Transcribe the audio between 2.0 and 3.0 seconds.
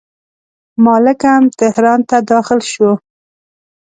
ته داخل شو.